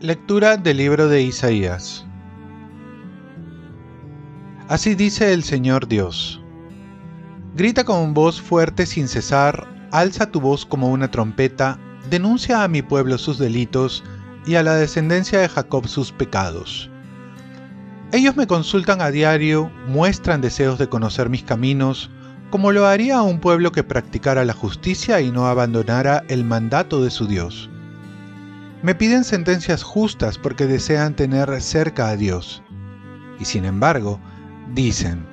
[0.00, 2.06] Lectura del libro de Isaías.
[4.68, 6.42] Así dice el Señor Dios.
[7.54, 11.78] Grita con voz fuerte sin cesar, alza tu voz como una trompeta,
[12.10, 14.04] denuncia a mi pueblo sus delitos
[14.44, 16.90] y a la descendencia de Jacob sus pecados.
[18.14, 22.12] Ellos me consultan a diario, muestran deseos de conocer mis caminos,
[22.48, 27.10] como lo haría un pueblo que practicara la justicia y no abandonara el mandato de
[27.10, 27.68] su Dios.
[28.84, 32.62] Me piden sentencias justas porque desean tener cerca a Dios.
[33.40, 34.20] Y sin embargo,
[34.72, 35.26] dicen,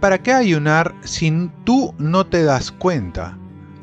[0.00, 3.36] ¿para qué ayunar si tú no te das cuenta?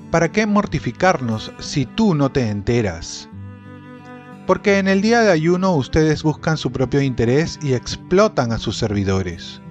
[0.09, 3.28] ¿Para qué mortificarnos si tú no te enteras?
[4.49, 8.77] Porque en el día de ayuno ustedes buscan su propio interés y explotan a sus
[8.77, 9.61] servidores.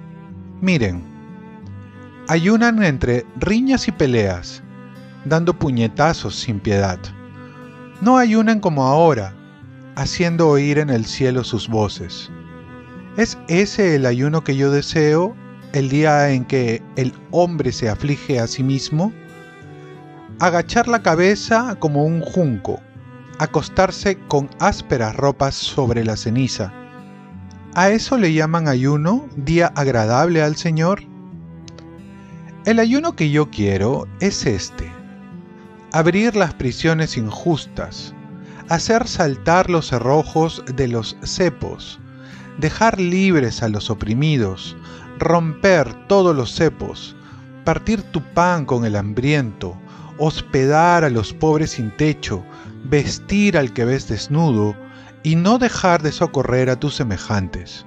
[0.61, 1.03] Miren,
[2.29, 4.63] ayunan entre riñas y peleas,
[5.25, 6.97] dando puñetazos sin piedad
[8.01, 9.33] no ayunan como ahora,
[9.95, 12.31] haciendo oír en el cielo sus voces.
[13.17, 15.35] ¿Es ese el ayuno que yo deseo,
[15.73, 19.11] el día en que el hombre se aflige a sí mismo?
[20.39, 22.79] Agachar la cabeza como un junco,
[23.39, 26.71] acostarse con ásperas ropas sobre la ceniza.
[27.73, 31.01] ¿A eso le llaman ayuno, día agradable al Señor?
[32.65, 34.91] El ayuno que yo quiero es este
[35.91, 38.13] abrir las prisiones injustas,
[38.67, 41.99] hacer saltar los cerrojos de los cepos,
[42.59, 44.77] dejar libres a los oprimidos,
[45.17, 47.15] romper todos los cepos,
[47.65, 49.75] partir tu pan con el hambriento,
[50.19, 52.43] hospedar a los pobres sin techo,
[52.83, 54.75] vestir al que ves desnudo,
[55.21, 57.85] y no dejar de socorrer a tus semejantes.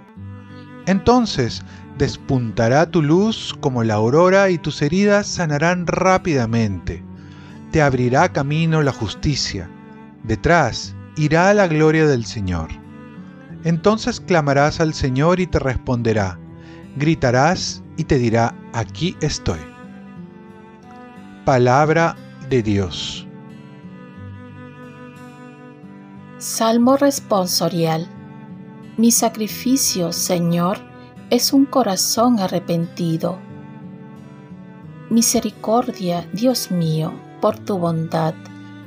[0.87, 1.62] Entonces
[1.97, 7.03] despuntará tu luz como la aurora y tus heridas sanarán rápidamente
[7.73, 9.69] te abrirá camino la justicia,
[10.25, 12.69] detrás irá la gloria del Señor.
[13.65, 16.39] Entonces clamarás al Señor y te responderá,
[16.97, 19.59] gritarás y te dirá, aquí estoy.
[21.47, 22.15] Palabra
[22.50, 23.27] de Dios.
[26.42, 28.08] Salmo responsorial.
[28.97, 30.78] Mi sacrificio, Señor,
[31.30, 33.38] es un corazón arrepentido.
[35.08, 38.34] Misericordia, Dios mío por tu bondad,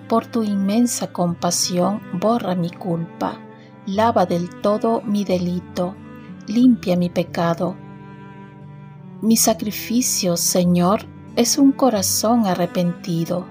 [0.09, 3.39] por tu inmensa compasión, borra mi culpa,
[3.85, 5.95] lava del todo mi delito,
[6.47, 7.77] limpia mi pecado.
[9.21, 11.05] Mi sacrificio, Señor,
[11.37, 13.45] es un corazón arrepentido,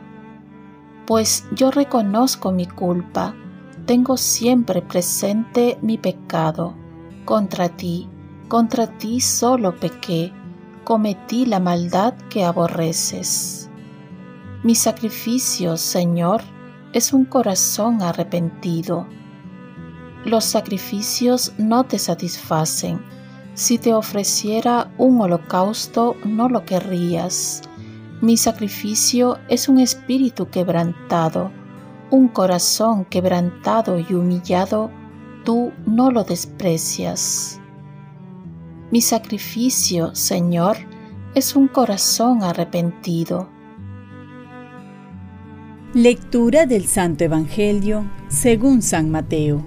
[1.06, 3.34] pues yo reconozco mi culpa,
[3.86, 6.74] tengo siempre presente mi pecado.
[7.24, 8.08] Contra ti,
[8.48, 10.32] contra ti solo pequé,
[10.84, 13.70] cometí la maldad que aborreces.
[14.62, 16.42] Mi sacrificio, Señor,
[16.92, 19.06] es un corazón arrepentido.
[20.24, 23.00] Los sacrificios no te satisfacen.
[23.54, 27.62] Si te ofreciera un holocausto, no lo querrías.
[28.22, 31.52] Mi sacrificio es un espíritu quebrantado,
[32.14, 34.90] un corazón quebrantado y humillado,
[35.44, 37.60] tú no lo desprecias.
[38.92, 40.76] Mi sacrificio, Señor,
[41.34, 43.48] es un corazón arrepentido.
[45.92, 49.64] Lectura del Santo Evangelio según San Mateo.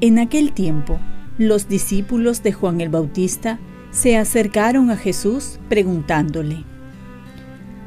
[0.00, 0.98] En aquel tiempo,
[1.36, 3.58] los discípulos de Juan el Bautista
[3.90, 6.64] se acercaron a Jesús preguntándole,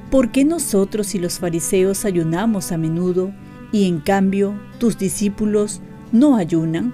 [0.10, 3.32] ¿por qué nosotros y los fariseos ayunamos a menudo
[3.72, 5.82] y en cambio tus discípulos
[6.12, 6.94] no ayunan?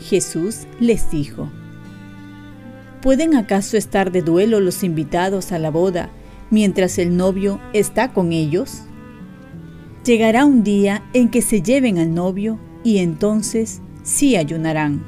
[0.00, 1.50] Jesús les dijo,
[3.02, 6.10] ¿pueden acaso estar de duelo los invitados a la boda
[6.50, 8.82] mientras el novio está con ellos?
[10.04, 15.04] Llegará un día en que se lleven al novio y entonces sí ayunarán.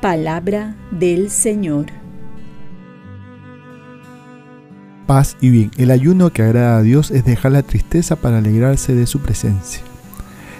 [0.00, 2.01] Palabra del Señor.
[5.06, 5.70] Paz y bien.
[5.76, 9.82] El ayuno que agrada a Dios es dejar la tristeza para alegrarse de su presencia.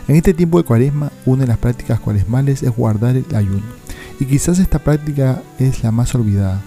[0.09, 3.63] En este tiempo de cuaresma, una de las prácticas cuaresmales es guardar el ayuno.
[4.21, 6.61] Y quizás esta práctica es la más olvidada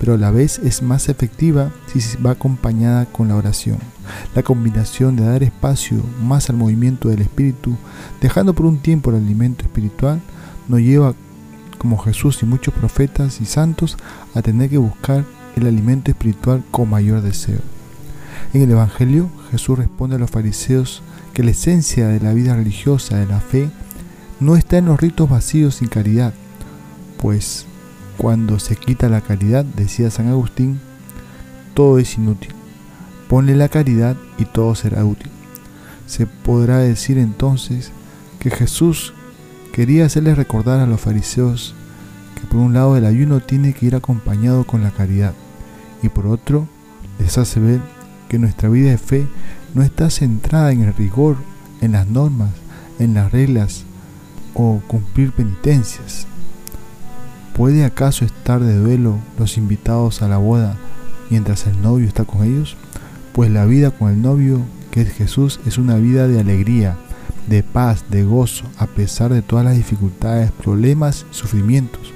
[0.00, 3.76] pero a la vez es más efectiva si va acompañada con la oración.
[4.34, 7.76] La combinación de dar espacio más al movimiento del espíritu,
[8.18, 10.22] dejando por un tiempo el alimento espiritual,
[10.68, 11.14] nos lleva,
[11.76, 13.98] como Jesús y muchos profetas y santos,
[14.34, 17.60] a tener que buscar el alimento espiritual con mayor deseo.
[18.52, 21.02] En el Evangelio, Jesús responde a los fariseos
[21.34, 23.70] que la esencia de la vida religiosa, de la fe,
[24.40, 26.32] no está en los ritos vacíos sin caridad,
[27.18, 27.66] pues
[28.16, 30.80] cuando se quita la caridad, decía San Agustín,
[31.74, 32.52] todo es inútil.
[33.28, 35.30] Ponle la caridad y todo será útil.
[36.06, 37.92] Se podrá decir entonces
[38.40, 39.14] que Jesús
[39.72, 41.74] quería hacerles recordar a los fariseos
[42.40, 45.34] que por un lado el ayuno tiene que ir acompañado con la caridad
[46.02, 46.66] y por otro
[47.18, 47.80] les hace ver
[48.28, 49.26] que nuestra vida de fe
[49.74, 51.36] no está centrada en el rigor,
[51.80, 52.50] en las normas,
[52.98, 53.84] en las reglas
[54.54, 56.26] o cumplir penitencias.
[57.54, 60.76] ¿Puede acaso estar de duelo los invitados a la boda
[61.28, 62.76] mientras el novio está con ellos?
[63.32, 66.96] Pues la vida con el novio, que es Jesús, es una vida de alegría,
[67.48, 72.12] de paz, de gozo, a pesar de todas las dificultades, problemas, sufrimientos,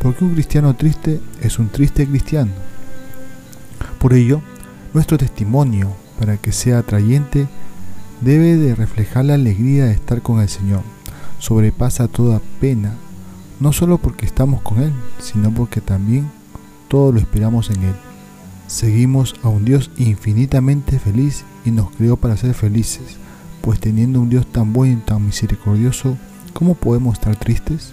[0.00, 2.52] porque un cristiano triste es un triste cristiano.
[3.98, 4.40] Por ello,
[4.94, 7.46] nuestro testimonio, para que sea atrayente,
[8.20, 10.82] debe de reflejar la alegría de estar con el Señor.
[11.38, 12.94] Sobrepasa toda pena,
[13.60, 16.30] no solo porque estamos con Él, sino porque también
[16.88, 17.94] todo lo esperamos en Él.
[18.66, 23.16] Seguimos a un Dios infinitamente feliz y nos creó para ser felices,
[23.60, 26.16] pues teniendo un Dios tan bueno y tan misericordioso,
[26.52, 27.92] ¿cómo podemos estar tristes?